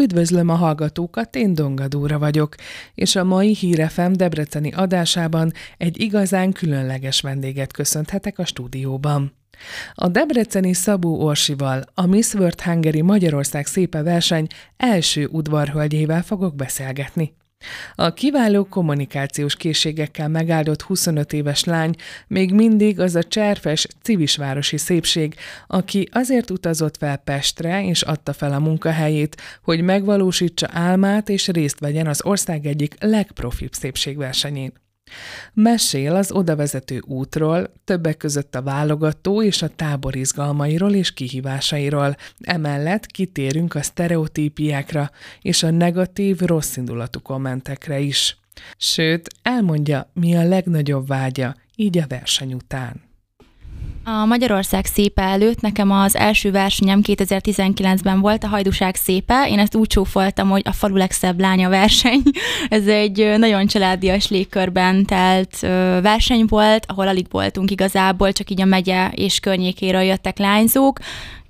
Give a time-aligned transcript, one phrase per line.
[0.00, 2.54] Üdvözlöm a hallgatókat, én Dongadóra vagyok,
[2.94, 9.32] és a mai Hírefem Debreceni adásában egy igazán különleges vendéget köszönhetek a stúdióban.
[9.94, 14.46] A debreceni Szabó Orsival, a Miss World Hungary Magyarország szépe verseny
[14.76, 17.34] első udvarhölgyével fogok beszélgetni.
[17.94, 21.94] A kiváló kommunikációs készségekkel megáldott 25 éves lány
[22.26, 25.34] még mindig az a cserfes, civisvárosi szépség,
[25.66, 31.80] aki azért utazott fel Pestre és adta fel a munkahelyét, hogy megvalósítsa álmát és részt
[31.80, 34.72] vegyen az ország egyik legprofibb szépségversenyén.
[35.52, 42.16] Mesél az odavezető útról, többek között a válogató és a tábor izgalmairól és kihívásairól.
[42.40, 45.10] Emellett kitérünk a sztereotípiákra
[45.42, 48.38] és a negatív, rosszindulatú kommentekre is.
[48.76, 53.05] Sőt, elmondja, mi a legnagyobb vágya, így a verseny után.
[54.08, 59.48] A Magyarország szépe előtt nekem az első versenyem 2019-ben volt a Hajdúság szépe.
[59.48, 62.22] Én ezt úgy csúfoltam, hogy a falu legszebb lánya verseny.
[62.68, 65.58] Ez egy nagyon családias légkörben telt
[66.02, 70.98] verseny volt, ahol alig voltunk igazából, csak így a megye és környékéről jöttek lányzók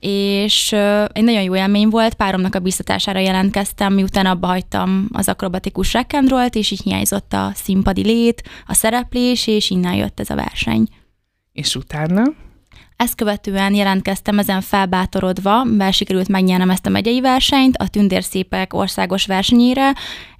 [0.00, 0.72] és
[1.12, 6.54] egy nagyon jó élmény volt, páromnak a biztatására jelentkeztem, miután abba hagytam az akrobatikus rock'n'rollt,
[6.54, 10.88] és így hiányzott a színpadi lét, a szereplés, és innen jött ez a verseny.
[11.52, 12.22] És utána?
[12.96, 19.26] Ezt követően jelentkeztem ezen felbátorodva, mert sikerült megnyernem ezt a megyei versenyt, a Tündérszépek országos
[19.26, 19.92] versenyére.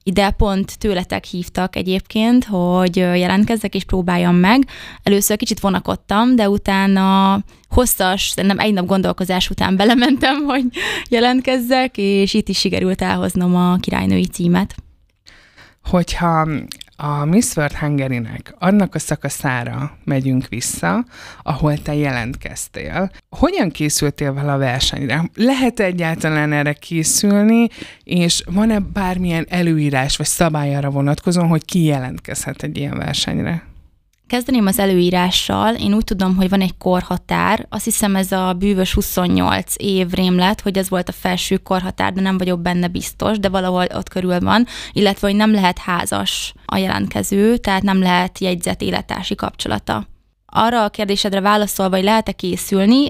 [0.03, 4.69] Ide pont tőletek hívtak egyébként, hogy jelentkezzek és próbáljam meg.
[5.03, 10.65] Először kicsit vonakodtam, de utána hosszas, nem egy nap gondolkozás után belementem, hogy
[11.09, 14.75] jelentkezzek, és itt is sikerült elhoznom a királynői címet.
[15.83, 16.48] Hogyha
[16.97, 21.05] a Miss World Hungary-nek annak a szakaszára megyünk vissza,
[21.42, 23.11] ahol te jelentkeztél.
[23.28, 25.30] Hogyan készültél vele a versenyre?
[25.34, 27.69] Lehet egyáltalán erre készülni,
[28.05, 33.76] és van-e bármilyen előírás vagy szabály arra vonatkozóan, hogy ki jelentkezhet egy ilyen versenyre?
[34.27, 35.75] Kezdeném az előírással.
[35.75, 37.67] Én úgy tudom, hogy van egy korhatár.
[37.69, 42.20] Azt hiszem ez a bűvös 28 év rémlet, hogy ez volt a felső korhatár, de
[42.20, 44.67] nem vagyok benne biztos, de valahol ott körül van.
[44.92, 50.07] Illetve, hogy nem lehet házas a jelentkező, tehát nem lehet jegyzett élettársi kapcsolata
[50.56, 53.06] arra a kérdésedre válaszolva, hogy lehet-e készülni,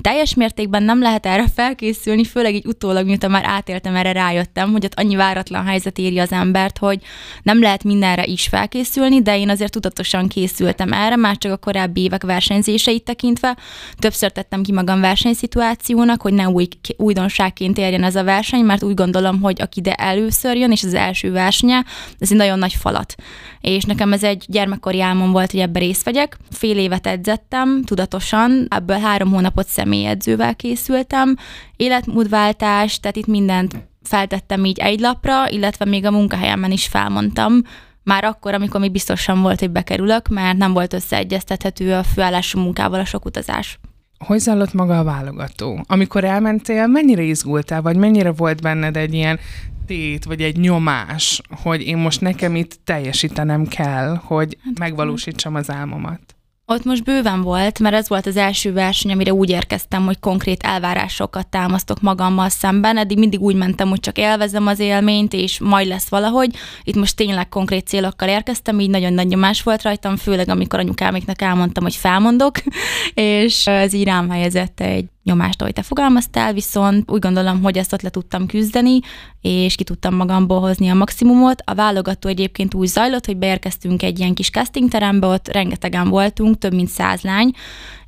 [0.00, 4.84] teljes mértékben nem lehet erre felkészülni, főleg így utólag, miután már átéltem, erre rájöttem, hogy
[4.84, 6.98] ott annyi váratlan helyzet éri az embert, hogy
[7.42, 12.00] nem lehet mindenre is felkészülni, de én azért tudatosan készültem erre, már csak a korábbi
[12.00, 13.56] évek versenyzéseit tekintve.
[13.98, 18.94] Többször tettem ki magam versenyszituációnak, hogy ne új, újdonságként érjen ez a verseny, mert úgy
[18.94, 21.84] gondolom, hogy aki ide először jön, és az első versenye,
[22.18, 23.14] ez egy nagyon nagy falat.
[23.60, 26.36] És nekem ez egy gyermekkori álmom volt, hogy ebbe részt vegyek.
[26.50, 31.36] Fél fél évet edzettem tudatosan, ebből három hónapot személyedzővel készültem,
[31.76, 37.62] életmódváltás, tehát itt mindent feltettem így egy lapra, illetve még a munkahelyemen is felmondtam,
[38.02, 43.00] már akkor, amikor még biztosan volt, hogy bekerülök, mert nem volt összeegyeztethető a főállású munkával
[43.00, 43.78] a sok utazás.
[44.18, 45.84] Hogy zajlott maga a válogató?
[45.86, 49.38] Amikor elmentél, mennyire izgultál, vagy mennyire volt benned egy ilyen
[49.86, 55.70] tét, vagy egy nyomás, hogy én most nekem itt teljesítenem kell, hogy hát, megvalósítsam az
[55.70, 56.33] álmomat?
[56.66, 60.62] Ott most bőven volt, mert ez volt az első verseny, amire úgy érkeztem, hogy konkrét
[60.62, 62.96] elvárásokat támasztok magammal szemben.
[62.96, 66.56] Eddig mindig úgy mentem, hogy csak élvezem az élményt, és majd lesz valahogy.
[66.82, 71.42] Itt most tényleg konkrét célokkal érkeztem, így nagyon nagy nyomás volt rajtam, főleg amikor anyukámiknak
[71.42, 72.56] elmondtam, hogy felmondok,
[73.14, 77.92] és ez így rám helyezett egy nyomást, ahogy te fogalmaztál, viszont úgy gondolom, hogy ezt
[77.92, 79.00] ott le tudtam küzdeni,
[79.40, 81.62] és ki tudtam magamból hozni a maximumot.
[81.64, 86.74] A válogató egyébként úgy zajlott, hogy beérkeztünk egy ilyen kis castingterembe, ott rengetegen voltunk, több
[86.74, 87.52] mint száz lány,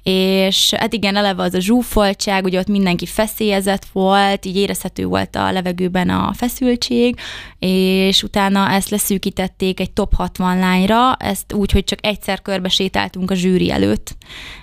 [0.08, 5.36] és hát igen, eleve az a zsúfoltság, ugye ott mindenki feszélyezett volt, így érezhető volt
[5.36, 7.18] a levegőben a feszültség,
[7.58, 13.30] és utána ezt leszűkítették egy top 60 lányra, ezt úgy, hogy csak egyszer körbe sétáltunk
[13.30, 14.16] a zsűri előtt,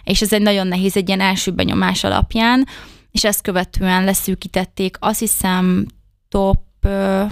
[0.04, 2.68] és ez egy nagyon nehéz, egy ilyen első benyomás alapján,
[3.12, 5.86] és ezt követően leszűkítették, azt hiszem
[6.30, 6.58] top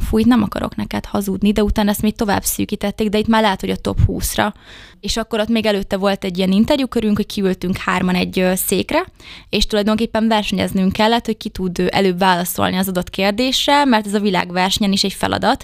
[0.09, 3.59] fújt, nem akarok neked hazudni, de utána ezt még tovább szűkítették, de itt már lehet,
[3.59, 4.53] hogy a top 20-ra.
[4.99, 9.05] És akkor ott még előtte volt egy ilyen interjúkörünk, hogy kiültünk hárman egy székre,
[9.49, 14.19] és tulajdonképpen versenyeznünk kellett, hogy ki tud előbb válaszolni az adott kérdésre, mert ez a
[14.19, 15.63] világversenyen is egy feladat,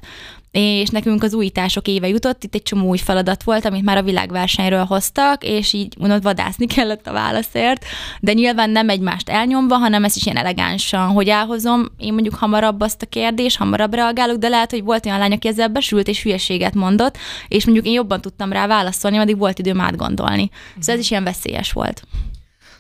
[0.52, 4.04] és nekünk az újítások éve jutott, itt egy csomó új feladat volt, amit már a
[4.04, 7.86] világversenyről hoztak, és így mondod, vadászni kellett a válaszért,
[8.20, 12.82] de nyilván nem egymást elnyomva, hanem ez is ilyen elegánsan, hogy elhozom, én mondjuk hamarabb
[12.82, 16.24] azt a kérdést, hamarabb reagálok, de lehet, hogy volt olyan lány, aki ezzel besült és
[16.24, 17.18] hülyeséget mondott,
[17.48, 20.50] és mondjuk én jobban tudtam rá válaszolni, addig volt időm átgondolni.
[20.80, 22.04] Szóval ez is ilyen veszélyes volt.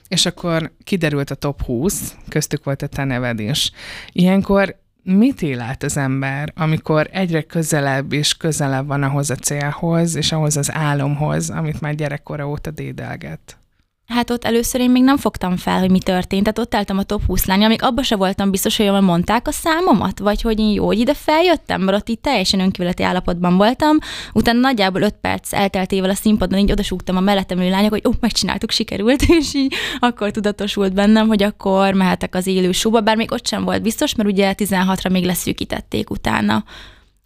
[0.07, 3.71] És akkor kiderült a top 20, köztük volt a te neved is.
[4.11, 4.75] Ilyenkor
[5.15, 10.31] mit él át az ember, amikor egyre közelebb és közelebb van ahhoz a célhoz, és
[10.31, 13.57] ahhoz az álomhoz, amit már gyerekkora óta dédelget?
[14.07, 16.43] Hát ott először én még nem fogtam fel, hogy mi történt.
[16.43, 19.47] Tehát ott álltam a top 20 lány, amíg abban se voltam biztos, hogy jól mondták
[19.47, 23.57] a számomat, vagy hogy én jó, hogy ide feljöttem, mert ott itt teljesen önkívületi állapotban
[23.57, 23.97] voltam.
[24.33, 28.11] Utána nagyjából 5 perc elteltével a színpadon így odasúgtam a mellettem ülő lányok, hogy ó,
[28.19, 33.31] megcsináltuk, sikerült, és így akkor tudatosult bennem, hogy akkor mehetek az élő showba, bár még
[33.31, 36.63] ott sem volt biztos, mert ugye 16-ra még leszűkítették utána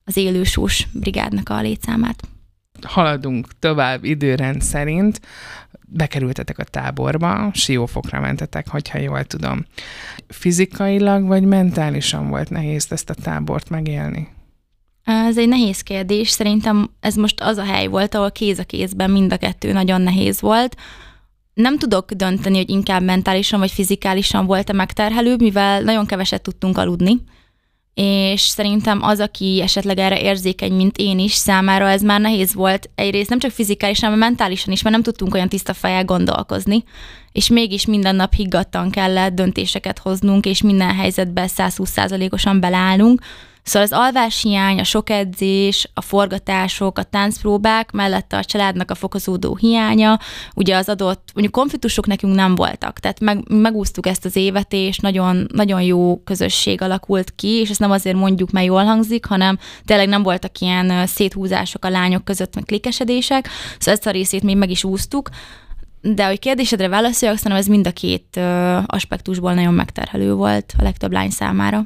[0.06, 0.44] az élő
[0.94, 2.24] brigádnak a létszámát.
[2.82, 5.20] Haladunk tovább időrend szerint,
[5.94, 9.66] bekerültetek a táborba, siófokra mentetek, hogyha jól tudom.
[10.28, 14.28] Fizikailag vagy mentálisan volt nehéz ezt a tábort megélni?
[15.04, 16.30] Ez egy nehéz kérdés.
[16.30, 20.02] Szerintem ez most az a hely volt, ahol kéz a kézben mind a kettő nagyon
[20.02, 20.76] nehéz volt.
[21.54, 27.22] Nem tudok dönteni, hogy inkább mentálisan vagy fizikálisan volt-e megterhelőbb, mivel nagyon keveset tudtunk aludni
[27.94, 32.90] és szerintem az, aki esetleg erre érzékeny, mint én is, számára ez már nehéz volt
[32.96, 36.84] egyrészt nem csak fizikálisan, hanem mentálisan is, mert nem tudtunk olyan tiszta fejjel gondolkozni,
[37.32, 43.22] és mégis minden nap higgadtan kellett döntéseket hoznunk, és minden helyzetben 120%-osan beleállnunk,
[43.64, 49.56] Szóval az alváshiány, a sok edzés, a forgatások, a táncpróbák, mellette a családnak a fokozódó
[49.56, 50.20] hiánya,
[50.56, 54.98] ugye az adott, mondjuk konfliktusok nekünk nem voltak, tehát meg, megúsztuk ezt az évet, és
[54.98, 59.58] nagyon, nagyon jó közösség alakult ki, és ezt nem azért mondjuk, mert jól hangzik, hanem
[59.86, 63.48] tényleg nem voltak ilyen széthúzások a lányok között, meg klikkesedések,
[63.78, 65.30] szóval ezt a részét még meg is úsztuk,
[66.02, 68.40] de hogy kérdésedre válaszoljak, szerintem ez mind a két
[68.86, 71.86] aspektusból nagyon megterhelő volt a legtöbb lány számára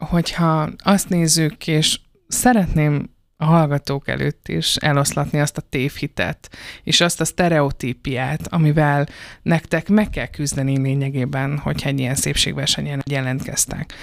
[0.00, 6.50] hogyha azt nézzük, és szeretném a hallgatók előtt is eloszlatni azt a tévhitet,
[6.82, 9.06] és azt a sztereotípiát, amivel
[9.42, 13.94] nektek meg kell küzdeni lényegében, hogyha egy ilyen szépségversenyen jelentkeztek.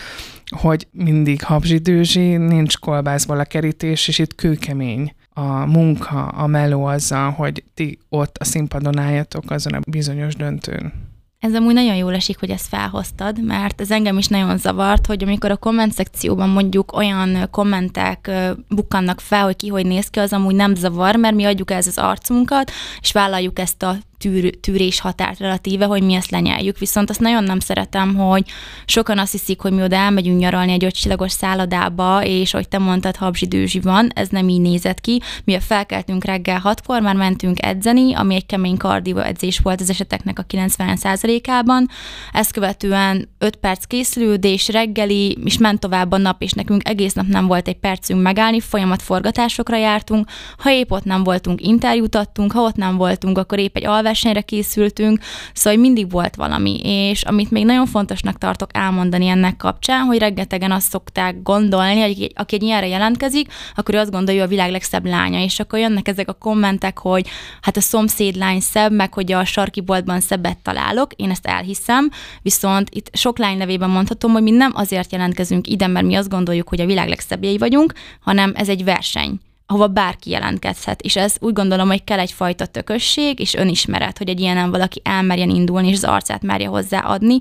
[0.46, 7.32] Hogy mindig habzsidőzsi, nincs kolbászból a kerítés, és itt kőkemény a munka, a meló azzal,
[7.32, 10.94] hogy ti ott a színpadon álljatok azon a bizonyos döntőn.
[11.40, 15.24] Ez amúgy nagyon jól esik, hogy ezt felhoztad, mert ez engem is nagyon zavart, hogy
[15.24, 18.32] amikor a komment szekcióban mondjuk olyan kommentek
[18.70, 21.88] bukkannak fel, hogy ki hogy néz ki, az amúgy nem zavar, mert mi adjuk ez
[21.88, 26.78] az arcunkat, és vállaljuk ezt a tűr, tűrés határt relatíve, hogy mi ezt lenyeljük.
[26.78, 28.44] Viszont azt nagyon nem szeretem, hogy
[28.86, 33.16] sokan azt hiszik, hogy mi oda elmegyünk nyaralni egy ötcsillagos szállodába, és hogy te mondtad,
[33.16, 35.22] habzsidőzsi van, ez nem így nézett ki.
[35.44, 39.90] Mi a felkeltünk reggel hatkor, már mentünk edzeni, ami egy kemény kardió edzés volt az
[39.90, 41.90] eseteknek a 90%-ában.
[42.34, 47.26] Ezt követően 5 perc készülődés, reggeli, és ment tovább a nap, és nekünk egész nap
[47.26, 50.30] nem volt egy percünk megállni, folyamat forgatásokra jártunk.
[50.58, 54.07] Ha épp ott nem voltunk, interjút adtunk, ha ott nem voltunk, akkor épp egy alvás
[54.08, 55.20] versenyre készültünk,
[55.54, 60.72] szóval mindig volt valami, és amit még nagyon fontosnak tartok elmondani ennek kapcsán, hogy rengetegen
[60.72, 64.72] azt szokták gondolni, hogy aki egy ilyenre jelentkezik, akkor ő azt gondolja, hogy a világ
[64.72, 67.28] legszebb lánya, és akkor jönnek ezek a kommentek, hogy
[67.62, 72.10] hát a szomszéd lány szebb, meg hogy a sarki boltban szebbet találok, én ezt elhiszem,
[72.42, 76.30] viszont itt sok lány nevében mondhatom, hogy mi nem azért jelentkezünk ide, mert mi azt
[76.30, 79.40] gondoljuk, hogy a világ legszebbjei vagyunk, hanem ez egy verseny
[79.70, 81.02] ahova bárki jelentkezhet.
[81.02, 85.50] És ez úgy gondolom, hogy kell egyfajta tökösség és önismeret, hogy egy ilyenen valaki elmerjen
[85.50, 87.38] indulni, és az arcát merje hozzá adni.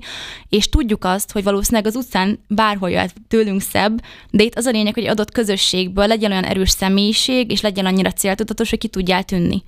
[0.49, 4.01] És tudjuk azt, hogy valószínűleg az utcán bárhol jöhet tőlünk szebb,
[4.31, 8.11] de itt az a lényeg, hogy adott közösségből legyen olyan erős személyiség, és legyen annyira
[8.11, 9.63] céltudatos, hogy ki tudjál tűnni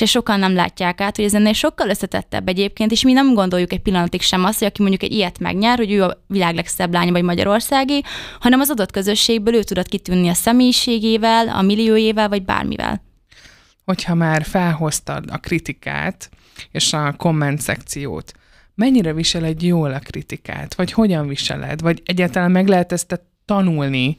[0.00, 3.72] ezt sokan nem látják át, hogy ez ennél sokkal összetettebb egyébként, és mi nem gondoljuk
[3.72, 6.92] egy pillanatig sem azt, hogy aki mondjuk egy ilyet megnyer, hogy ő a világ legszebb
[6.92, 8.04] lánya vagy Magyarországi,
[8.40, 13.02] hanem az adott közösségből ő tudott kitűnni a személyiségével, a milliójével, vagy bármivel.
[13.84, 16.30] Hogyha már felhoztad a kritikát
[16.70, 18.32] és a komment szekciót,
[18.74, 24.18] mennyire viseled jól a kritikát, vagy hogyan viseled, vagy egyáltalán meg lehet ezt tanulni,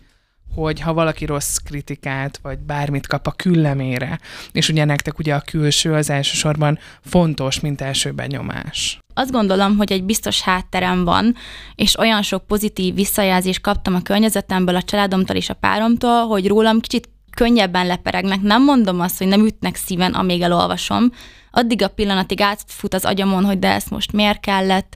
[0.56, 4.20] hogy ha valaki rossz kritikát, vagy bármit kap a küllemére,
[4.52, 9.00] és ugye nektek ugye a külső az elsősorban fontos, mint első benyomás.
[9.14, 11.36] Azt gondolom, hogy egy biztos hátterem van,
[11.76, 16.80] és olyan sok pozitív visszajelzést kaptam a környezetemből, a családomtól és a páromtól, hogy rólam
[16.80, 18.42] kicsit könnyebben leperegnek.
[18.42, 21.12] Nem mondom azt, hogy nem ütnek szíven, amíg elolvasom.
[21.52, 24.96] Addig a pillanatig átfut az agyamon, hogy de ezt most miért kellett,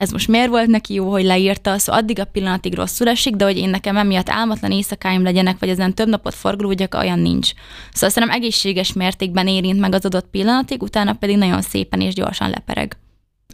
[0.00, 3.44] ez most miért volt neki jó, hogy leírta, szóval addig a pillanatig rosszul esik, de
[3.44, 7.52] hogy én nekem emiatt álmatlan éjszakáim legyenek, vagy ezen több napot forgolódjak, olyan nincs.
[7.92, 12.50] Szóval szerintem egészséges mértékben érint meg az adott pillanatig, utána pedig nagyon szépen és gyorsan
[12.50, 12.96] lepereg.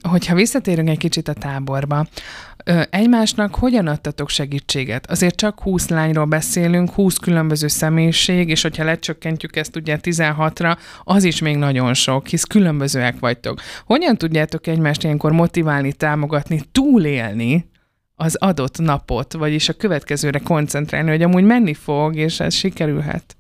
[0.03, 2.07] Hogyha visszatérünk egy kicsit a táborba,
[2.91, 5.11] egymásnak hogyan adtatok segítséget?
[5.11, 11.25] Azért csak 20 lányról beszélünk, 20 különböző személyiség, és hogyha lecsökkentjük ezt ugye 16-ra, az
[11.25, 13.61] is még nagyon sok, hisz különbözőek vagytok.
[13.85, 17.71] Hogyan tudjátok egymást ilyenkor motiválni, támogatni, túlélni
[18.15, 23.37] az adott napot, vagyis a következőre koncentrálni, hogy amúgy menni fog, és ez sikerülhet?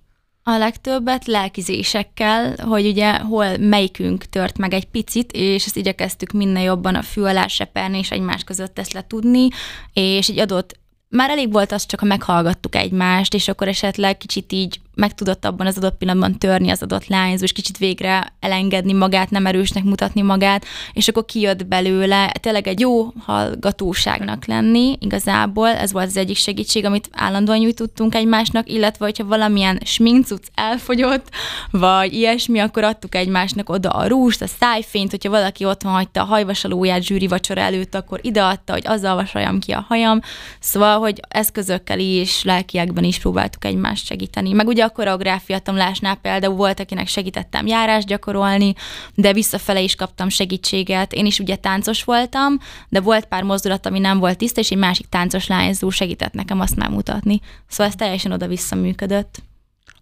[0.48, 6.62] A legtöbbet lelkizésekkel, hogy ugye hol melyikünk tört meg egy picit, és ezt igyekeztük minél
[6.62, 9.48] jobban a fű alá seperni, és egymás között ezt letudni,
[9.92, 14.52] és egy adott már elég volt az, csak ha meghallgattuk egymást, és akkor esetleg kicsit
[14.52, 18.92] így meg tudott abban az adott pillanatban törni az adott lányzó, és kicsit végre elengedni
[18.92, 25.68] magát, nem erősnek mutatni magát, és akkor kijött belőle tényleg egy jó hallgatóságnak lenni igazából,
[25.68, 31.28] ez volt az egyik segítség, amit állandóan nyújtottunk egymásnak, illetve hogyha valamilyen smincuc elfogyott,
[31.70, 36.24] vagy ilyesmi, akkor adtuk egymásnak oda a rúst, a szájfényt, hogyha valaki otthon hagyta a
[36.24, 40.20] hajvasalóját zsűri vacsora előtt, akkor ideadta, hogy azzal vasaljam ki a hajam,
[40.60, 44.52] szóval, hogy eszközökkel is, lelkiekben is próbáltuk egymást segíteni.
[44.52, 48.74] Meg ugye a koreográfia tanulásnál például volt, akinek segítettem járás gyakorolni,
[49.14, 51.12] de visszafele is kaptam segítséget.
[51.12, 54.78] Én is ugye táncos voltam, de volt pár mozdulat, ami nem volt tiszta, és egy
[54.78, 57.40] másik táncos lányzó segített nekem azt már mutatni.
[57.68, 59.42] Szóval ez teljesen oda-vissza működött.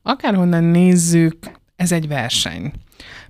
[0.02, 1.36] Akárhonnan nézzük,
[1.76, 2.72] ez egy verseny.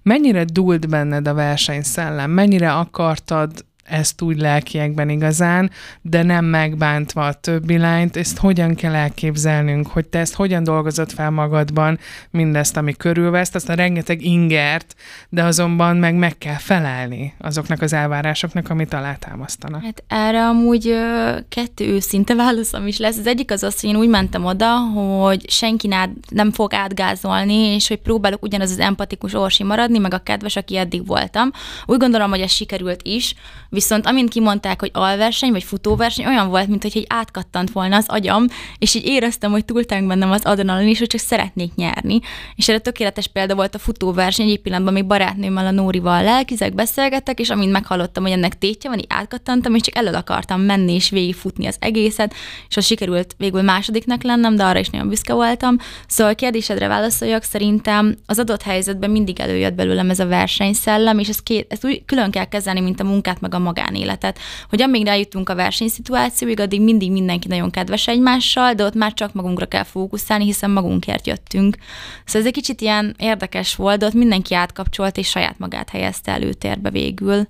[0.03, 2.31] Mennyire dúlt benned a versenyszellem?
[2.31, 5.71] Mennyire akartad ezt úgy lelkiekben igazán,
[6.03, 8.17] de nem megbántva a többi lányt.
[8.17, 11.99] Ezt hogyan kell elképzelnünk, hogy te ezt hogyan dolgozott fel magadban,
[12.31, 14.95] mindezt, ami körülvesz, azt a rengeteg ingert,
[15.29, 19.83] de azonban meg meg kell felelni azoknak az elvárásoknak, amit alátámasztanak.
[19.83, 23.19] Hát erre amúgy ö, kettő őszinte válaszom is lesz.
[23.19, 25.89] Az egyik az az, hogy én úgy mentem oda, hogy senki
[26.29, 30.77] nem fog átgázolni, és hogy próbálok ugyanaz az empatikus orsi maradni, meg a kedves, aki
[30.77, 31.51] eddig voltam.
[31.87, 33.35] Úgy gondolom, hogy ez sikerült is,
[33.75, 38.47] Viszont amint kimondták, hogy alverseny vagy futóverseny, olyan volt, mint hogy átkattant volna az agyam,
[38.79, 42.21] és így éreztem, hogy túltánk bennem az adrenalin is, hogy csak szeretnék nyerni.
[42.57, 47.41] És erre tökéletes példa volt a futóverseny, egy pillanatban még barátnőmmel, a Nórival lelkizek, beszélgettek,
[47.41, 51.11] és amint meghallottam, hogy ennek tétje van, így átkattantam, és csak elő akartam menni és
[51.11, 52.35] végigfutni az egészet,
[52.69, 55.77] és az sikerült végül másodiknak lennem, de arra is nagyon büszke voltam.
[56.07, 61.29] Szóval a kérdésedre válaszoljak, szerintem az adott helyzetben mindig előjött belőlem ez a versenyszellem, és
[61.29, 64.39] ezt, két, ezt úgy külön kell kezelni, mint a munkát, meg a magánéletet.
[64.69, 69.33] Hogy amíg rájutunk a versenyszituációig, addig mindig mindenki nagyon kedves egymással, de ott már csak
[69.33, 71.77] magunkra kell fókuszálni, hiszen magunkért jöttünk.
[72.25, 76.33] Szóval ez egy kicsit ilyen érdekes volt, de ott mindenki átkapcsolt és saját magát helyezte
[76.33, 77.47] előtérbe végül.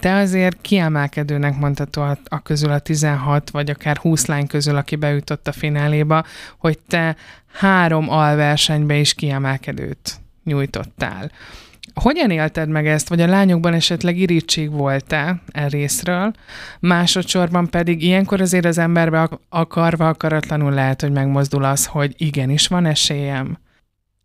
[0.00, 4.96] Te azért kiemelkedőnek mondható a, a közül a 16, vagy akár 20 lány közül, aki
[4.96, 6.24] beütött a fináléba,
[6.58, 7.16] hogy te
[7.52, 11.30] három alversenybe is kiemelkedőt nyújtottál.
[11.94, 16.32] Hogyan élted meg ezt, vagy a lányokban esetleg irítség volt-e e részről?
[16.80, 22.86] Másodszorban pedig ilyenkor azért az emberbe akarva, akaratlanul lehet, hogy megmozdul az, hogy igenis van
[22.86, 23.58] esélyem.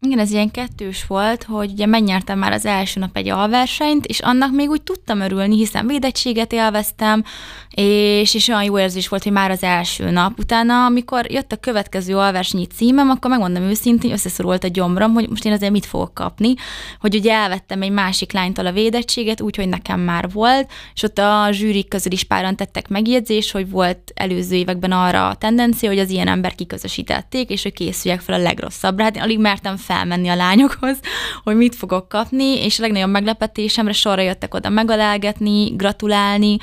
[0.02, 4.20] Igen, ez ilyen kettős volt, hogy ugye megnyertem már az első nap egy alversenyt, és
[4.20, 7.24] annak még úgy tudtam örülni, hiszen védettséget élveztem,
[7.70, 10.40] és, és olyan jó érzés volt, hogy már az első nap.
[10.40, 15.46] Utána, amikor jött a következő alversenyi címem, akkor megmondom őszintén, összeszorult a gyomrom, hogy most
[15.46, 16.54] én azért mit fogok kapni,
[17.00, 21.48] hogy ugye elvettem egy másik lánytól a védettséget, úgyhogy nekem már volt, és ott a
[21.52, 26.10] zsűrik közül is páran tettek megjegyzés, hogy volt előző években arra a tendencia, hogy az
[26.10, 29.04] ilyen ember kiközösítették, és hogy készüljek fel a legrosszabbra.
[29.04, 31.00] Hát én alig mertem felmenni a lányokhoz,
[31.44, 36.58] hogy mit fogok kapni, és a legnagyobb meglepetésemre sorra jöttek oda megalálgetni, gratulálni,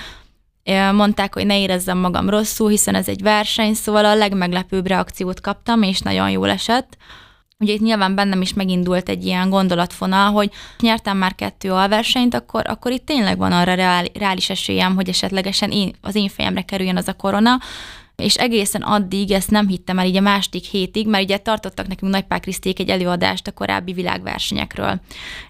[0.92, 5.82] mondták, hogy ne érezzem magam rosszul, hiszen ez egy verseny, szóval a legmeglepőbb reakciót kaptam,
[5.82, 6.96] és nagyon jól esett.
[7.58, 10.50] Ugye itt nyilván bennem is megindult egy ilyen gondolatfonal, hogy
[10.80, 15.70] nyertem már kettő alversenyt, akkor, akkor itt tényleg van arra reál, reális esélyem, hogy esetlegesen
[15.70, 17.58] én, az én fejemre kerüljön az a korona,
[18.16, 22.12] és egészen addig ezt nem hittem el így a második hétig, mert ugye tartottak nekünk
[22.12, 25.00] Nagypák Kriszték egy előadást a korábbi világversenyekről.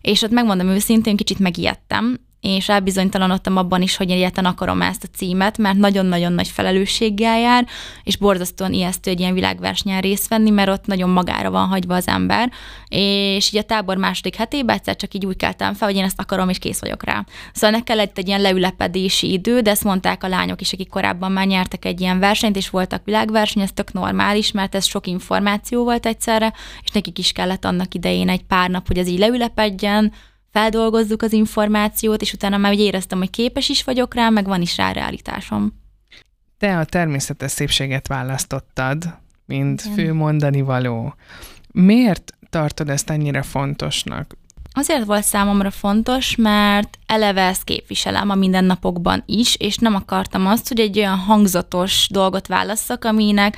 [0.01, 5.17] És ott megmondom őszintén, kicsit megijedtem, és elbizonytalanodtam abban is, hogy egyáltalán akarom ezt a
[5.17, 7.67] címet, mert nagyon-nagyon nagy felelősséggel jár,
[8.03, 12.09] és borzasztóan ijesztő egy ilyen világversenyen részt venni, mert ott nagyon magára van hagyva az
[12.09, 12.51] ember,
[12.89, 16.21] és így a tábor második hetében egyszer csak így úgy keltem fel, hogy én ezt
[16.21, 17.25] akarom, és kész vagyok rá.
[17.53, 21.33] Szóval ne kellett egy ilyen leülepedési idő, de ezt mondták a lányok is, akik korábban
[21.33, 25.85] már nyertek egy ilyen versenyt, és voltak világverseny, ez tök normális, mert ez sok információ
[25.85, 30.13] volt egyszerre, és nekik is kellett annak idején egy pár nap, hogy ez így leülepedjen,
[30.55, 34.61] feldolgozzuk az információt, és utána már úgy éreztem, hogy képes is vagyok rá, meg van
[34.61, 35.83] is rá realitásom.
[36.59, 39.95] Te a természetes szépséget választottad, mint Igen.
[39.95, 41.15] fő mondani való.
[41.73, 44.37] Miért tartod ezt ennyire fontosnak?
[44.73, 50.69] Azért volt számomra fontos, mert eleve ezt képviselem a mindennapokban is, és nem akartam azt,
[50.69, 53.57] hogy egy olyan hangzatos dolgot válasszak, aminek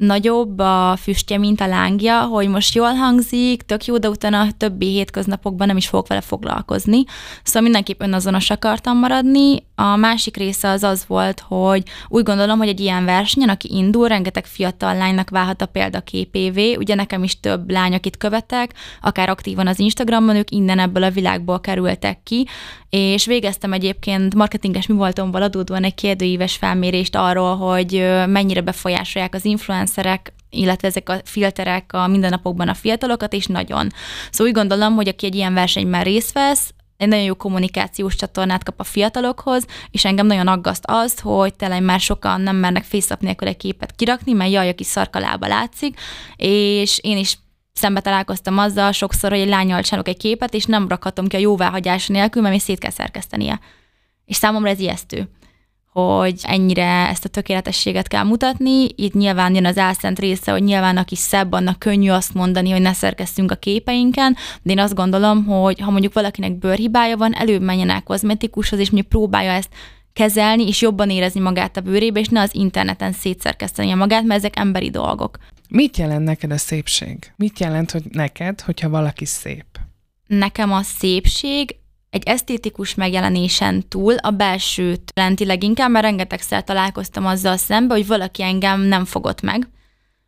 [0.00, 4.52] nagyobb a füstje, mint a lángja, hogy most jól hangzik, tök jó, de utána a
[4.56, 7.04] többi hétköznapokban nem is fogok vele foglalkozni.
[7.42, 9.62] Szóval mindenképp önazonos akartam maradni.
[9.82, 14.08] A másik része az az volt, hogy úgy gondolom, hogy egy ilyen versenyen, aki indul,
[14.08, 16.74] rengeteg fiatal lánynak válhat a példaképévé.
[16.74, 21.10] Ugye nekem is több lány, akit követek, akár aktívan az Instagramon, ők innen ebből a
[21.10, 22.46] világból kerültek ki,
[22.90, 27.92] és végeztem egyébként marketinges mi voltomból adódóan egy kérdőíves felmérést arról, hogy
[28.26, 33.88] mennyire befolyásolják az influencerek illetve ezek a filterek a mindennapokban a fiatalokat, és nagyon.
[34.30, 38.64] Szóval úgy gondolom, hogy aki egy ilyen versenyben részt vesz, egy nagyon jó kommunikációs csatornát
[38.64, 43.16] kap a fiatalokhoz, és engem nagyon aggaszt az, hogy tényleg már sokan nem mernek face
[43.20, 46.00] nélkül egy képet kirakni, mert jaj, aki szarkalába látszik,
[46.36, 47.38] és én is
[47.72, 51.38] szembe találkoztam azzal sokszor, hogy egy lányal csinálok egy képet, és nem rakhatom ki a
[51.38, 53.60] jóváhagyás nélkül, mert még szét kell szerkesztenie.
[54.24, 55.28] És számomra ez ijesztő
[55.92, 58.88] hogy ennyire ezt a tökéletességet kell mutatni.
[58.94, 62.80] Itt nyilván jön az álszent része, hogy nyilván aki szebb, annak könnyű azt mondani, hogy
[62.80, 67.62] ne szerkesztünk a képeinken, de én azt gondolom, hogy ha mondjuk valakinek bőrhibája van, előbb
[67.62, 69.70] menjen el kozmetikushoz, és mondjuk próbálja ezt
[70.12, 74.58] kezelni, és jobban érezni magát a bőrébe, és ne az interneten szétszerkeszteni magát, mert ezek
[74.58, 75.38] emberi dolgok.
[75.68, 77.32] Mit jelent neked a szépség?
[77.36, 79.64] Mit jelent, hogy neked, hogyha valaki szép?
[80.26, 81.79] Nekem a szépség
[82.10, 88.42] egy esztétikus megjelenésen túl a belsőt jelenti leginkább, mert rengetegszer találkoztam azzal szembe, hogy valaki
[88.42, 89.68] engem nem fogott meg.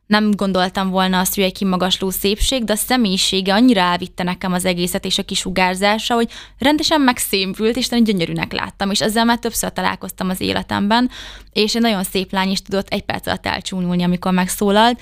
[0.07, 4.65] Nem gondoltam volna azt, hogy egy kimagasló szépség, de a személyisége annyira elvitte nekem az
[4.65, 9.73] egészet és a kisugárzása, hogy rendesen megszémült, és nagyon gyönyörűnek láttam, és ezzel már többször
[9.73, 11.11] találkoztam az életemben,
[11.53, 15.01] és egy nagyon szép lány is tudott egy perc alatt elcsúnyulni, amikor megszólalt,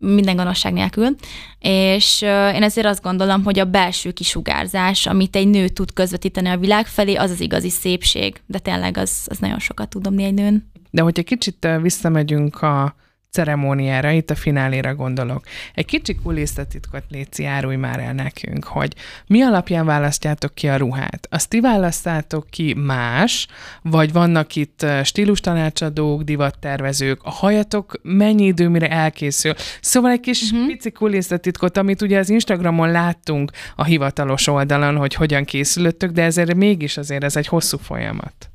[0.00, 1.14] minden gonoszság nélkül,
[1.58, 2.22] és
[2.54, 6.86] én ezért azt gondolom, hogy a belső kisugárzás, amit egy nő tud közvetíteni a világ
[6.86, 10.70] felé, az az igazi szépség, de tényleg az, az nagyon sokat tudom egy nőn.
[10.90, 12.94] De hogyha kicsit visszamegyünk a
[13.30, 15.44] ceremóniára, itt a fináléra gondolok.
[15.74, 18.94] Egy kicsi kulisszatitkot Léci árulj már el nekünk, hogy
[19.26, 21.26] mi alapján választjátok ki a ruhát?
[21.30, 23.46] Azt ti választátok ki más,
[23.82, 29.54] vagy vannak itt stílustanácsadók, divattervezők, a hajatok mennyi idő, mire elkészül?
[29.80, 30.66] Szóval egy kis uh-huh.
[30.66, 36.54] pici kulisszatitkot, amit ugye az Instagramon láttunk a hivatalos oldalon, hogy hogyan készülöttök, de ezért
[36.54, 38.49] mégis azért ez egy hosszú folyamat.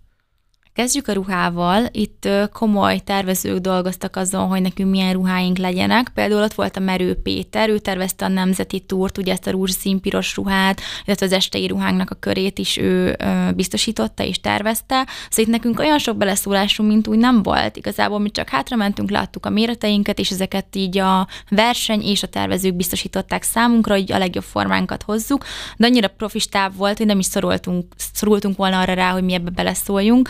[0.76, 1.86] Kezdjük a ruhával.
[1.92, 6.12] Itt komoly tervezők dolgoztak azon, hogy nekünk milyen ruháink legyenek.
[6.14, 10.02] Például ott volt a Merő Péter, ő tervezte a nemzeti túrt, ugye ezt a rózsaszín
[10.02, 13.16] piros ruhát, illetve az estei ruhánknak a körét is ő
[13.56, 15.08] biztosította és tervezte.
[15.30, 17.78] Szóval itt nekünk olyan sok beleszólásunk, mint úgy nem volt.
[17.78, 22.28] Igazából mi csak hátra mentünk, láttuk a méreteinket, és ezeket így a verseny és a
[22.28, 25.46] tervezők biztosították számunkra, hogy a legjobb formánkat hozzuk,
[25.78, 29.50] de annyira profistább volt, hogy nem is szorultunk, szorultunk volna arra rá, hogy mi ebbe
[29.50, 30.30] beleszóljunk.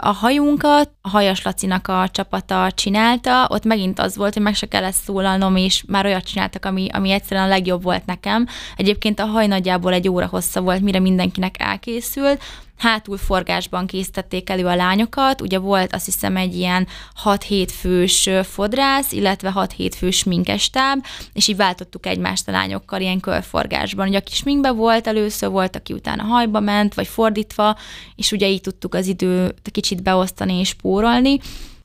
[0.00, 4.66] A hajunkat a Hajas Lacinak a csapata csinálta, ott megint az volt, hogy meg se
[4.66, 8.46] kellett szólalnom, és már olyat csináltak, ami, ami egyszerűen a legjobb volt nekem.
[8.76, 12.42] Egyébként a haj nagyjából egy óra hossza volt, mire mindenkinek elkészült,
[12.76, 16.86] hátul forgásban készítették elő a lányokat, ugye volt azt hiszem egy ilyen
[17.24, 24.08] 6-7 fős fodrász, illetve 6-7 fős sminkestáb, és így váltottuk egymást a lányokkal ilyen körforgásban.
[24.08, 27.76] Ugye a kis sminkbe volt először, volt, aki utána hajba ment, vagy fordítva,
[28.16, 31.38] és ugye így tudtuk az időt kicsit beosztani és spórolni.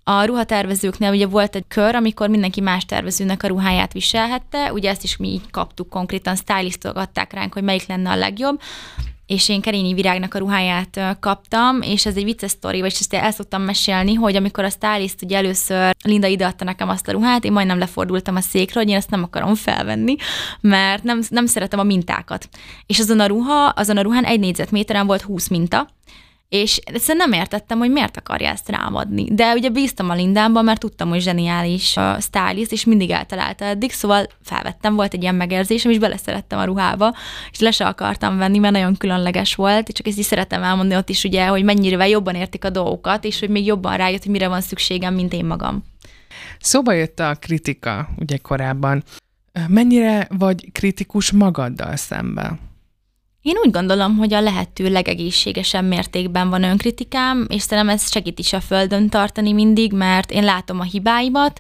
[0.03, 5.03] A ruhatervezőknél ugye volt egy kör, amikor mindenki más tervezőnek a ruháját viselhette, ugye ezt
[5.03, 8.61] is mi így kaptuk konkrétan, stylistogatták ránk, hogy melyik lenne a legjobb
[9.31, 13.31] és én Kerényi Virágnak a ruháját kaptam, és ez egy vicces sztori, vagy ezt el
[13.31, 17.51] szoktam mesélni, hogy amikor a stylist ugye először Linda ideadta nekem azt a ruhát, én
[17.51, 20.15] majdnem lefordultam a székre, hogy én ezt nem akarom felvenni,
[20.61, 22.49] mert nem, nem szeretem a mintákat.
[22.85, 25.87] És azon a ruha, azon a ruhán egy négyzetméteren volt 20 minta,
[26.51, 29.33] és egyszerűen nem értettem, hogy miért akarja ezt rámadni.
[29.33, 33.91] De ugye bíztam a Lindánban, mert tudtam, hogy zseniális a stylist, és mindig eltalálta eddig,
[33.91, 37.15] szóval felvettem, volt egy ilyen megérzésem, és beleszerettem a ruhába,
[37.51, 41.09] és le se akartam venni, mert nagyon különleges volt, csak ezt is szeretem elmondani ott
[41.09, 44.47] is, ugye, hogy mennyire jobban értik a dolgokat, és hogy még jobban rájött, hogy mire
[44.47, 45.83] van szükségem, mint én magam.
[46.59, 49.03] Szóba jött a kritika, ugye korábban.
[49.67, 52.70] Mennyire vagy kritikus magaddal szemben?
[53.41, 58.53] Én úgy gondolom, hogy a lehető legegészségesebb mértékben van önkritikám, és szerintem ez segít is
[58.53, 61.59] a földön tartani mindig, mert én látom a hibáimat,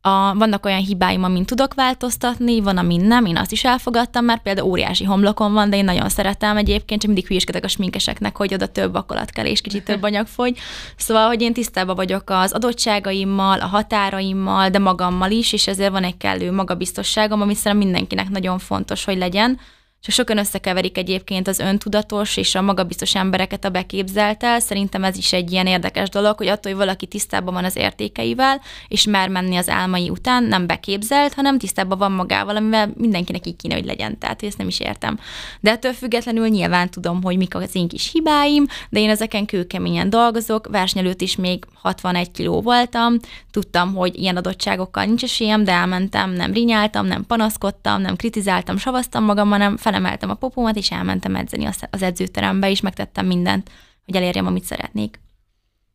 [0.00, 4.42] a, vannak olyan hibáim, amin tudok változtatni, van, amin nem, én azt is elfogadtam, mert
[4.42, 8.54] például óriási homlokom van, de én nagyon szeretem egyébként, csak mindig hülyeskedek a sminkeseknek, hogy
[8.54, 10.58] oda több akalat kell, és kicsit több anyag fogy.
[10.96, 16.04] Szóval, hogy én tisztában vagyok az adottságaimmal, a határaimmal, de magammal is, és ezért van
[16.04, 19.58] egy kellő magabiztosságom, ami szerintem mindenkinek nagyon fontos, hogy legyen
[20.06, 24.60] és sokan összekeverik egyébként az öntudatos és a magabiztos embereket a beképzeltel.
[24.60, 28.60] Szerintem ez is egy ilyen érdekes dolog, hogy attól, hogy valaki tisztában van az értékeivel,
[28.88, 33.56] és mer menni az álmai után, nem beképzelt, hanem tisztában van magával, amivel mindenkinek így
[33.56, 34.18] kéne, hogy legyen.
[34.18, 35.18] Tehát ezt nem is értem.
[35.60, 40.10] De ettől függetlenül nyilván tudom, hogy mik az én kis hibáim, de én ezeken kőkeményen
[40.10, 40.66] dolgozok.
[40.66, 43.16] Verseny is még 61 kiló voltam,
[43.50, 49.24] tudtam, hogy ilyen adottságokkal nincs esélyem, de elmentem, nem rinyáltam, nem panaszkodtam, nem kritizáltam, savaztam
[49.24, 53.70] magam, hanem felemeltem a popómat, és elmentem edzeni az edzőterembe, és megtettem mindent,
[54.04, 55.20] hogy elérjem, amit szeretnék.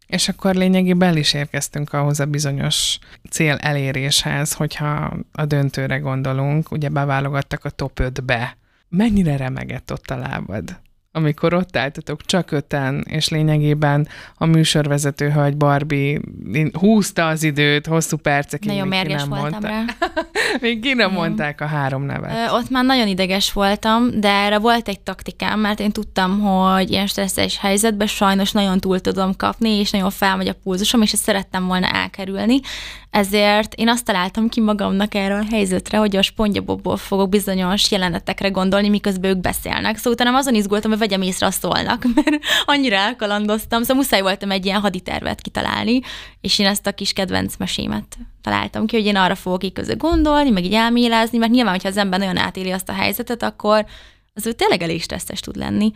[0.08, 6.72] És akkor lényegében el is érkeztünk ahhoz a bizonyos cél eléréshez, hogyha a döntőre gondolunk,
[6.72, 8.58] ugye beválogattak a top 5-be.
[8.90, 10.80] Mennyire remegett ott a lábad?
[11.20, 16.20] Amikor ott álltatok csak öten, és lényegében a műsorvezető hölgy Barbie
[16.74, 18.70] húzta az időt, hosszú percekig.
[18.70, 19.68] Nagyon mérges voltam mondta.
[19.68, 19.84] rá.
[20.62, 22.32] még ki nem mondták a három nevet.
[22.32, 26.92] Ö, ott már nagyon ideges voltam, de erre volt egy taktikám, mert én tudtam, hogy
[26.92, 31.24] ilyen stresszes helyzetben sajnos nagyon túl tudom kapni, és nagyon felmegy a pulzusom, és ezt
[31.24, 32.60] szerettem volna elkerülni.
[33.10, 38.50] Ezért én azt találtam ki magamnak erre a helyzetre, hogy a spongyabobból fogok bizonyos jelenetekre
[38.50, 39.98] gondolni, miközben ők beszélnek.
[39.98, 44.52] Szóval utána azon izgultam, hogy vegyem észre, azt szólnak, mert annyira elkalandoztam, szóval muszáj voltam
[44.52, 46.00] egy ilyen haditervet kitalálni,
[46.41, 49.95] és én ezt a kis kedvenc mesémet találtam ki, hogy én arra fogok így közül
[49.95, 53.86] gondolni, meg így elmélázni, mert nyilván, hogyha az ember nagyon átéli azt a helyzetet, akkor
[54.34, 55.91] az ő tényleg elég stresszes tud lenni.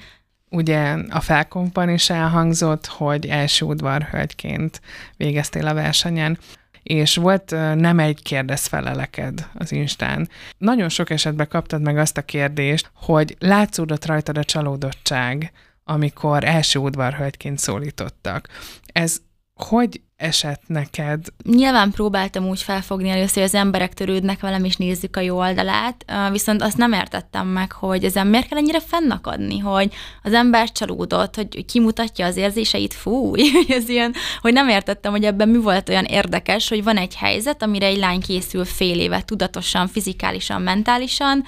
[0.50, 4.82] Ugye a felkompan is elhangzott, hogy első udvarhölgyként
[5.18, 6.38] végeztél a versenyen
[6.84, 10.30] és volt nem egy kérdezfeleleked az Instán.
[10.58, 15.52] Nagyon sok esetben kaptad meg azt a kérdést, hogy látszódott rajtad a csalódottság,
[15.84, 18.48] amikor első udvarhölgyként szólítottak.
[18.86, 19.22] Ez
[19.54, 21.26] hogy esett neked?
[21.44, 26.06] Nyilván próbáltam úgy felfogni először, hogy az emberek törődnek velem, és nézzük a jó oldalát,
[26.32, 31.36] viszont azt nem értettem meg, hogy ezen miért kell ennyire fennakadni, hogy az ember csalódott,
[31.36, 36.06] hogy kimutatja az érzéseit, fúj, ez ilyen, hogy nem értettem, hogy ebben mi volt olyan
[36.06, 41.44] érdekes, hogy van egy helyzet, amire egy lány készül fél éve tudatosan, fizikálisan, mentálisan,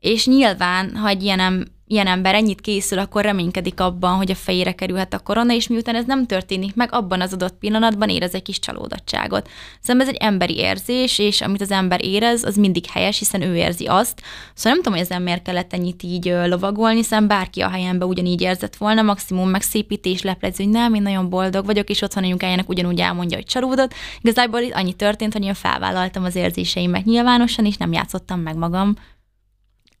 [0.00, 1.40] és nyilván, ha egy ilyen
[1.88, 5.94] ilyen ember ennyit készül, akkor reménykedik abban, hogy a fejére kerülhet a korona, és miután
[5.94, 9.48] ez nem történik meg, abban az adott pillanatban érez egy kis csalódottságot.
[9.80, 13.56] Szerintem ez egy emberi érzés, és amit az ember érez, az mindig helyes, hiszen ő
[13.56, 14.22] érzi azt.
[14.54, 18.40] Szóval nem tudom, hogy ezen miért kellett ennyit így lovagolni, hiszen bárki a helyemben ugyanígy
[18.40, 23.00] érzett volna, maximum megszépítés, leplező, hogy nem, én nagyon boldog vagyok, és otthon anyukájának ugyanúgy
[23.00, 23.94] elmondja, hogy csalódott.
[24.20, 28.96] Igazából itt annyi történt, hogy én felvállaltam az érzéseimet nyilvánosan, és nem játszottam meg magam.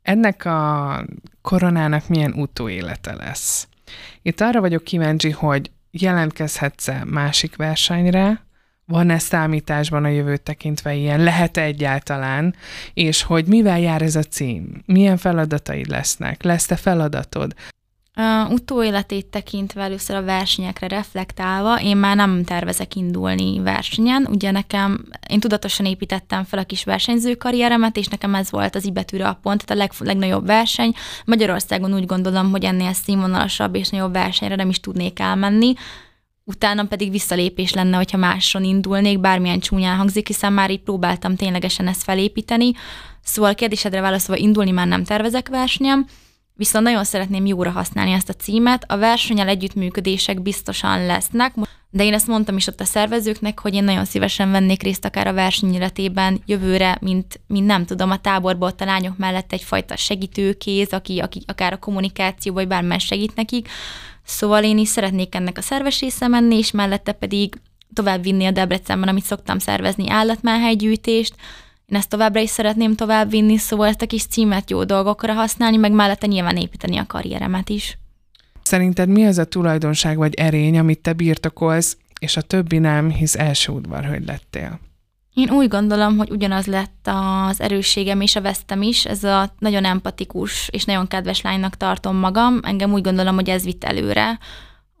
[0.08, 1.04] Ennek a
[1.42, 3.68] koronának milyen utóélete lesz.
[4.22, 8.46] Itt arra vagyok kíváncsi, hogy jelentkezhetsz-e másik versenyre,
[8.84, 12.54] van-e számításban a jövőt tekintve ilyen, lehet-e egyáltalán,
[12.94, 17.54] és hogy mivel jár ez a cím, milyen feladataid lesznek, lesz-e feladatod,
[18.20, 24.26] Uh, utóéletét tekintve először a versenyekre reflektálva, én már nem tervezek indulni versenyen.
[24.30, 28.84] Ugye nekem, én tudatosan építettem fel a kis versenyző karrieremet, és nekem ez volt az
[28.84, 30.94] ibetűre a pont, tehát a leg, legnagyobb verseny.
[31.24, 35.74] Magyarországon úgy gondolom, hogy ennél színvonalasabb és nagyobb versenyre nem is tudnék elmenni.
[36.44, 41.86] Utána pedig visszalépés lenne, hogyha máson indulnék, bármilyen csúnyán hangzik, hiszen már így próbáltam ténylegesen
[41.88, 42.72] ezt felépíteni.
[43.22, 46.06] Szóval kérdésedre válaszolva indulni már nem tervezek versenyem
[46.58, 48.84] viszont nagyon szeretném jóra használni ezt a címet.
[48.86, 51.54] A versenyel együttműködések biztosan lesznek,
[51.90, 55.26] de én ezt mondtam is ott a szervezőknek, hogy én nagyon szívesen vennék részt akár
[55.26, 60.92] a versenyületében jövőre, mint, mint nem tudom, a táborból ott a lányok mellett egyfajta segítőkéz,
[60.92, 63.68] aki, aki akár a kommunikáció, vagy bármilyen segít nekik.
[64.24, 67.60] Szóval én is szeretnék ennek a szerves része menni, és mellette pedig
[67.92, 71.34] tovább vinni a Debrecenben, amit szoktam szervezni, állatmáhelygyűjtést,
[71.88, 75.76] én ezt továbbra is szeretném tovább vinni, szóval ezt a kis címet jó dolgokra használni,
[75.76, 77.98] meg mellette nyilván építeni a karrieremet is.
[78.62, 83.34] Szerinted mi az a tulajdonság vagy erény, amit te birtokolsz, és a többi nem, hisz
[83.34, 84.80] első udvarhölgy lettél?
[85.34, 87.08] Én úgy gondolom, hogy ugyanaz lett
[87.48, 89.04] az erősségem és a vesztem is.
[89.04, 92.60] Ez a nagyon empatikus és nagyon kedves lánynak tartom magam.
[92.62, 94.38] Engem úgy gondolom, hogy ez vitt előre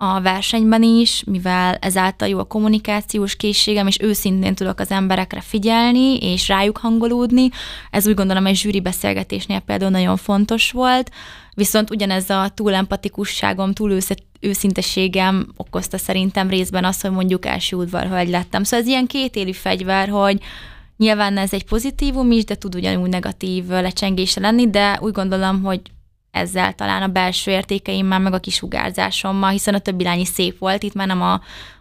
[0.00, 6.16] a versenyben is, mivel ezáltal jó a kommunikációs készségem, és őszintén tudok az emberekre figyelni,
[6.16, 7.48] és rájuk hangolódni.
[7.90, 11.10] Ez úgy gondolom egy zsűri beszélgetésnél például nagyon fontos volt,
[11.54, 13.98] viszont ugyanez a túl empatikusságom, túl
[14.40, 18.62] őszinteségem okozta szerintem részben azt, hogy mondjuk első udvarhölgy lettem.
[18.62, 20.38] Szóval ez ilyen kétéli fegyver, hogy
[20.96, 25.80] nyilván ez egy pozitívum is, de tud ugyanúgy negatív lecsengése lenni, de úgy gondolom, hogy
[26.30, 30.82] ezzel talán a belső értékeimmel, meg a kisugárzásommal, hiszen a többi lány is szép volt,
[30.82, 31.32] itt már nem a,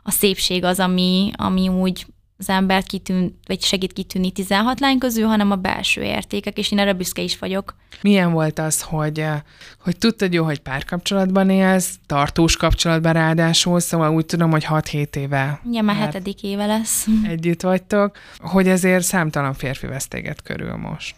[0.04, 2.06] a szépség az, ami, ami úgy
[2.38, 6.80] az embert kitűn, vagy segít kitűnni 16 lány közül, hanem a belső értékek, és én
[6.80, 7.76] erre büszke is vagyok.
[8.02, 9.42] Milyen volt az, hogy, eh,
[9.80, 15.62] hogy tudtad jó, hogy párkapcsolatban élsz, tartós kapcsolatban ráadásul, szóval úgy tudom, hogy 6-7 éve.
[15.70, 17.08] Igen, már hetedik éve lesz.
[17.28, 21.16] Együtt vagytok, hogy ezért számtalan férfi vesz téged körül most.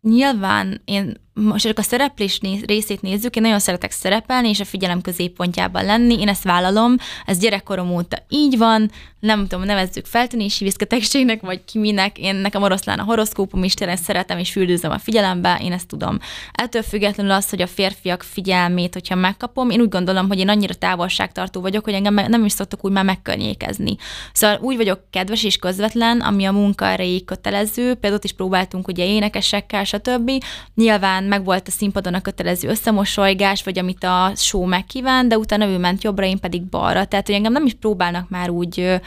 [0.00, 4.64] Nyilván én most csak a szereplés néz, részét nézzük, én nagyon szeretek szerepelni, és a
[4.64, 8.90] figyelem középpontjában lenni, én ezt vállalom, ez gyerekkorom óta így van,
[9.20, 13.96] nem tudom, nevezzük feltűnési viszketegségnek, vagy ki minek, én nekem oroszlán a horoszkópom is, tényleg
[13.96, 16.18] szeretem és füldőzöm a figyelembe, én ezt tudom.
[16.52, 20.74] Ettől függetlenül az, hogy a férfiak figyelmét, hogyha megkapom, én úgy gondolom, hogy én annyira
[20.74, 23.96] távolságtartó vagyok, hogy engem nem is szoktak úgy már megkörnyékezni.
[24.32, 28.88] Szóval úgy vagyok kedves és közvetlen, ami a munka erejéig kötelező, például ott is próbáltunk
[28.88, 30.30] ugye énekesekkel, stb.
[30.74, 35.66] Nyilván meg megvolt a színpadon a kötelező összemosolygás, vagy amit a show megkíván, de utána
[35.66, 37.04] ő ment jobbra, én pedig balra.
[37.04, 39.00] Tehát, hogy engem nem is próbálnak már úgy uh-huh.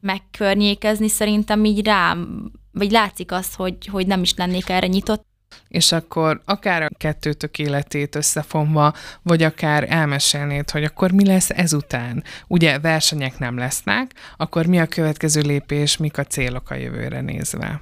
[0.00, 5.24] megkörnyékezni, szerintem így rám, vagy látszik az, hogy, hogy nem is lennék erre nyitott.
[5.68, 12.24] És akkor akár a kettőtök életét összefonva, vagy akár elmesélnéd, hogy akkor mi lesz ezután.
[12.46, 17.80] Ugye versenyek nem lesznek, akkor mi a következő lépés, mik a célok a jövőre nézve?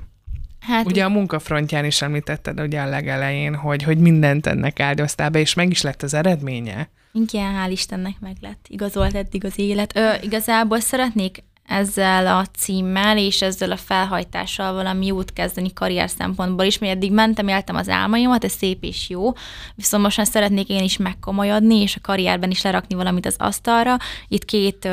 [0.67, 5.39] Hát, ugye a munkafrontján is említetted ugye a legelején, hogy, hogy mindent ennek áldoztál be,
[5.39, 6.89] és meg is lett az eredménye.
[7.13, 8.67] Igen, hál' Istennek meg lett.
[8.69, 9.97] Igazolt eddig az élet.
[9.97, 16.65] Ö, igazából szeretnék ezzel a címmel és ezzel a felhajtással valami jót kezdeni karrier szempontból
[16.65, 19.33] is, mert eddig mentem, éltem az álmaimat, ez szép és jó,
[19.75, 23.97] viszont most már szeretnék én is megkomolyodni, és a karrierben is lerakni valamit az asztalra.
[24.29, 24.89] Itt két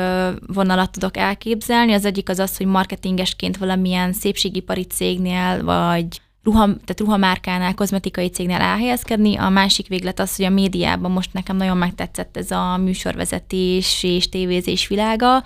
[0.46, 6.06] vonalat tudok elképzelni, az egyik az az, hogy marketingesként valamilyen szépségipari cégnél, vagy
[6.42, 11.56] ruha, tehát ruhamárkánál, kozmetikai cégnél elhelyezkedni, a másik véglet az, hogy a médiában most nekem
[11.56, 15.42] nagyon megtetszett ez a műsorvezetés és tévézés világa,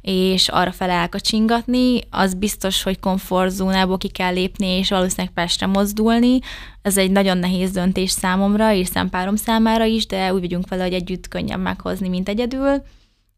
[0.00, 6.38] és arra fel elkacsingatni, az biztos, hogy komfortzónából ki kell lépni, és valószínűleg Pestre mozdulni.
[6.82, 10.92] Ez egy nagyon nehéz döntés számomra, és szempárom számára is, de úgy vagyunk vele, hogy
[10.92, 12.82] együtt könnyebb meghozni, mint egyedül.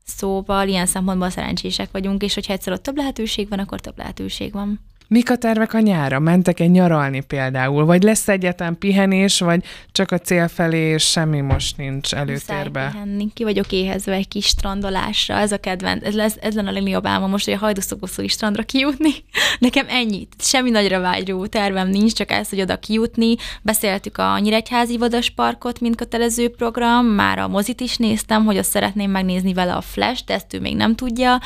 [0.05, 4.53] Szóval ilyen szempontból szerencsések vagyunk, és hogyha egyszer ott több lehetőség van, akkor több lehetőség
[4.53, 4.81] van.
[5.13, 6.19] Mik a tervek a nyára?
[6.19, 7.85] Mentek-e nyaralni például?
[7.85, 12.91] Vagy lesz egyetlen pihenés, vagy csak a cél felé, és semmi most nincs előtérbe?
[12.93, 13.29] pihenni.
[13.35, 15.35] Ki vagyok éhezve egy kis strandolásra.
[15.35, 16.05] Ez a kedvenc.
[16.05, 19.11] Ez, lesz, ez lenne a legnagyobb álma most, hogy a hajdúszoboszói strandra kijutni.
[19.59, 20.29] Nekem ennyi.
[20.39, 23.37] Semmi nagyra vágyó tervem nincs, csak ez, hogy oda kijutni.
[23.63, 27.07] Beszéltük a Nyíregyházi Vadasparkot, mint kötelező program.
[27.07, 30.61] Már a mozit is néztem, hogy azt szeretném megnézni vele a Flash, de ezt ő
[30.61, 31.41] még nem tudja.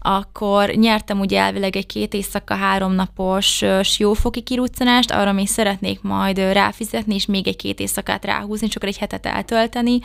[0.00, 6.02] Akkor nyertem ugye elvileg egy két éjszaka, három nap napos siófoki kiruccanást, arra még szeretnék
[6.02, 9.98] majd ráfizetni, és még egy két éjszakát ráhúzni, csak egy hetet eltölteni,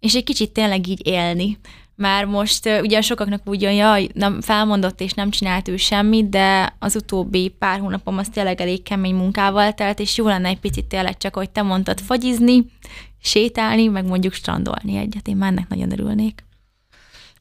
[0.00, 1.58] és egy kicsit tényleg így élni.
[1.96, 6.76] Már most ugye sokaknak úgy jön, jaj, nem felmondott és nem csinált ő semmit, de
[6.78, 10.84] az utóbbi pár hónapom az tényleg elég kemény munkával telt, és jó lenne egy picit
[10.84, 12.64] tényleg csak, hogy te mondtad, fagyizni,
[13.22, 15.28] sétálni, meg mondjuk strandolni egyet.
[15.28, 16.44] Én már ennek nagyon örülnék.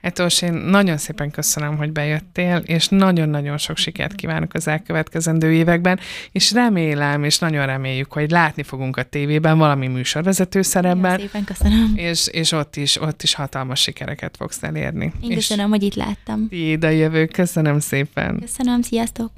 [0.02, 6.00] Etos, én nagyon szépen köszönöm, hogy bejöttél, és nagyon-nagyon sok sikert kívánok az elkövetkezendő években,
[6.32, 11.12] és remélem, és nagyon reméljük, hogy látni fogunk a tévében valami műsorvezető szerepben.
[11.12, 11.94] Nagyon szépen köszönöm.
[11.96, 15.14] És, és ott, is, ott is hatalmas sikereket fogsz elérni.
[15.22, 16.48] Én köszönöm, és hogy itt láttam.
[16.48, 18.40] Tiéd a jövő, köszönöm szépen.
[18.40, 19.32] Köszönöm, sziasztok!